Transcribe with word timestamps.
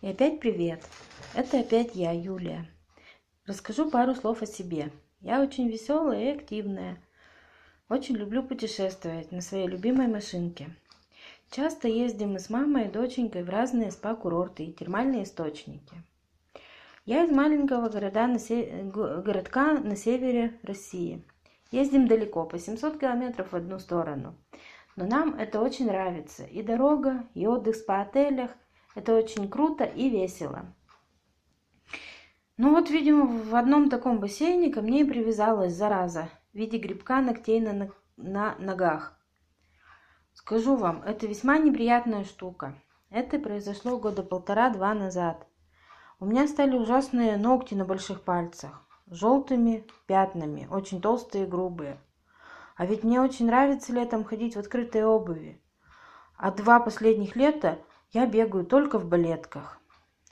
И 0.00 0.06
опять 0.06 0.38
привет! 0.38 0.80
Это 1.34 1.58
опять 1.58 1.96
я, 1.96 2.12
Юлия. 2.12 2.68
Расскажу 3.46 3.90
пару 3.90 4.14
слов 4.14 4.42
о 4.42 4.46
себе. 4.46 4.92
Я 5.20 5.42
очень 5.42 5.68
веселая 5.68 6.22
и 6.22 6.36
активная. 6.36 7.02
Очень 7.88 8.14
люблю 8.14 8.44
путешествовать 8.44 9.32
на 9.32 9.40
своей 9.40 9.66
любимой 9.66 10.06
машинке. 10.06 10.70
Часто 11.50 11.88
ездим 11.88 12.34
мы 12.34 12.38
с 12.38 12.48
мамой 12.48 12.86
и 12.86 12.90
доченькой 12.92 13.42
в 13.42 13.50
разные 13.50 13.90
спа-курорты 13.90 14.66
и 14.66 14.72
термальные 14.72 15.24
источники. 15.24 15.96
Я 17.04 17.24
из 17.24 17.32
маленького 17.32 17.88
города 17.88 18.28
на 18.28 18.38
се... 18.38 18.84
городка 18.84 19.72
на 19.80 19.96
севере 19.96 20.60
России. 20.62 21.24
Ездим 21.72 22.06
далеко, 22.06 22.44
по 22.44 22.56
700 22.56 23.00
километров 23.00 23.50
в 23.50 23.56
одну 23.56 23.80
сторону. 23.80 24.36
Но 24.94 25.06
нам 25.06 25.34
это 25.34 25.60
очень 25.60 25.86
нравится. 25.86 26.44
И 26.44 26.62
дорога, 26.62 27.24
и 27.34 27.48
отдых 27.48 27.74
в 27.74 27.78
спа-отелях– 27.80 28.52
это 28.98 29.14
очень 29.14 29.48
круто 29.48 29.84
и 29.84 30.10
весело. 30.10 30.74
Ну 32.56 32.74
вот, 32.74 32.90
видимо, 32.90 33.26
в 33.26 33.54
одном 33.54 33.88
таком 33.90 34.18
бассейне 34.18 34.72
ко 34.72 34.82
мне 34.82 35.02
и 35.02 35.08
привязалась 35.08 35.72
зараза 35.72 36.28
в 36.52 36.56
виде 36.56 36.78
грибка 36.78 37.20
ногтей 37.20 37.60
на, 37.60 37.92
на 38.16 38.56
ногах. 38.58 39.16
Скажу 40.32 40.74
вам, 40.74 41.02
это 41.04 41.28
весьма 41.28 41.58
неприятная 41.58 42.24
штука. 42.24 42.74
Это 43.08 43.38
произошло 43.38 43.98
года 43.98 44.24
полтора-два 44.24 44.92
назад. 44.94 45.46
У 46.18 46.26
меня 46.26 46.48
стали 46.48 46.76
ужасные 46.76 47.36
ногти 47.36 47.74
на 47.74 47.84
больших 47.84 48.22
пальцах, 48.22 48.84
желтыми 49.06 49.86
пятнами, 50.08 50.66
очень 50.68 51.00
толстые 51.00 51.44
и 51.44 51.48
грубые. 51.48 52.00
А 52.74 52.84
ведь 52.84 53.04
мне 53.04 53.20
очень 53.20 53.46
нравится 53.46 53.92
летом 53.92 54.24
ходить 54.24 54.56
в 54.56 54.58
открытой 54.58 55.04
обуви. 55.04 55.62
А 56.36 56.50
два 56.50 56.80
последних 56.80 57.36
лета 57.36 57.78
я 58.12 58.26
бегаю 58.26 58.64
только 58.64 58.98
в 58.98 59.06
балетках. 59.06 59.80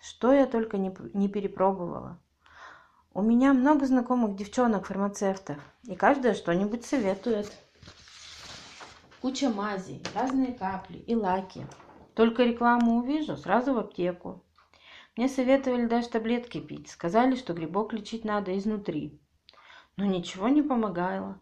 Что 0.00 0.32
я 0.32 0.46
только 0.46 0.78
не, 0.78 0.94
не 1.14 1.28
перепробовала. 1.28 2.18
У 3.12 3.22
меня 3.22 3.52
много 3.52 3.86
знакомых 3.86 4.36
девчонок-фармацевтов, 4.36 5.58
и 5.84 5.94
каждая 5.94 6.34
что-нибудь 6.34 6.84
советует. 6.84 7.50
Куча 9.20 9.50
мазей, 9.50 10.02
разные 10.14 10.52
капли 10.52 10.98
и 10.98 11.14
лаки. 11.14 11.66
Только 12.14 12.44
рекламу 12.44 12.98
увижу, 12.98 13.36
сразу 13.36 13.74
в 13.74 13.78
аптеку. 13.78 14.42
Мне 15.16 15.28
советовали 15.28 15.86
даже 15.86 16.08
таблетки 16.08 16.61
пить. 16.61 16.90
Сказали, 16.90 17.36
что 17.36 17.55
грибок 17.55 17.92
лечить 17.92 18.24
надо 18.24 18.56
изнутри. 18.56 19.20
Но 19.96 20.05
ничего 20.05 20.48
не 20.48 20.62
помогало. 20.62 21.40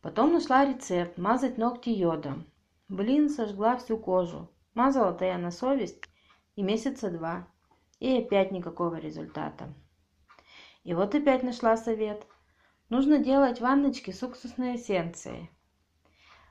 Потом 0.00 0.32
нашла 0.32 0.64
рецепт 0.64 1.18
мазать 1.18 1.58
ногти 1.58 1.90
йодом. 1.90 2.46
Блин, 2.88 3.28
сожгла 3.28 3.76
всю 3.76 3.98
кожу. 3.98 4.50
Мазала-то 4.78 5.24
я 5.24 5.38
на 5.38 5.50
совесть 5.50 6.04
и 6.54 6.62
месяца 6.62 7.10
два. 7.10 7.48
И 7.98 8.18
опять 8.18 8.52
никакого 8.52 8.94
результата. 8.94 9.74
И 10.84 10.94
вот 10.94 11.16
опять 11.16 11.42
нашла 11.42 11.76
совет. 11.76 12.24
Нужно 12.88 13.18
делать 13.18 13.60
ванночки 13.60 14.12
с 14.12 14.22
уксусной 14.22 14.76
эссенцией. 14.76 15.50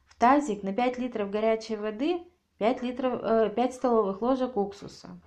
В 0.08 0.16
тазик 0.20 0.61
на 0.61 0.73
5 0.73 0.98
литров 0.98 1.31
горячей 1.31 1.78
воды 1.78 2.20
5, 2.58 2.81
литров, 2.81 3.22
э, 3.23 3.50
5 3.55 3.73
столовых 3.73 4.22
ложек 4.22 4.58
уксуса. 4.58 5.22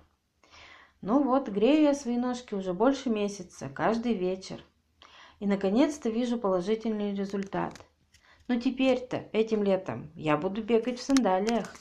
Ну 1.01 1.23
вот, 1.23 1.49
грею 1.49 1.81
я 1.81 1.95
свои 1.95 2.17
ножки 2.17 2.53
уже 2.53 2.75
больше 2.75 3.09
месяца, 3.09 3.67
каждый 3.67 4.13
вечер. 4.13 4.63
И 5.39 5.47
наконец-то 5.47 6.11
вижу 6.11 6.37
положительный 6.37 7.15
результат. 7.15 7.81
Но 8.47 8.59
теперь-то, 8.59 9.27
этим 9.33 9.63
летом, 9.63 10.11
я 10.13 10.37
буду 10.37 10.61
бегать 10.61 10.99
в 10.99 11.03
сандалиях. 11.03 11.73